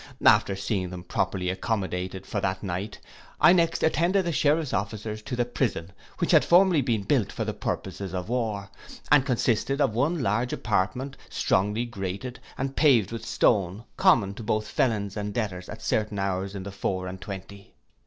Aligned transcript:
After 0.25 0.55
seeing 0.55 0.89
them 0.89 1.03
properly 1.03 1.49
accommodated 1.51 2.25
for 2.25 2.41
that 2.41 2.63
night, 2.63 2.97
I 3.39 3.53
next 3.53 3.83
attended 3.83 4.25
the 4.25 4.31
sheriff's 4.31 4.73
officers 4.73 5.21
to 5.21 5.35
the 5.35 5.45
prison, 5.45 5.91
which 6.17 6.31
had 6.31 6.43
formerly 6.43 6.81
been 6.81 7.03
built 7.03 7.31
for 7.31 7.45
the 7.45 7.53
purposes 7.53 8.11
of 8.11 8.27
war, 8.27 8.71
and 9.11 9.23
consisted 9.27 9.79
of 9.79 9.93
one 9.93 10.23
large 10.23 10.53
apartment, 10.53 11.17
strongly 11.29 11.85
grated, 11.85 12.39
and 12.57 12.75
paved 12.75 13.11
with 13.11 13.23
stone, 13.23 13.83
common 13.95 14.33
to 14.33 14.41
both 14.41 14.67
felons 14.67 15.15
and 15.15 15.35
debtors 15.35 15.69
at 15.69 15.83
certain 15.83 16.17
hours 16.17 16.55
in 16.55 16.63
the 16.63 16.71
four 16.71 17.05
and 17.05 17.21
twenty. 17.21 17.75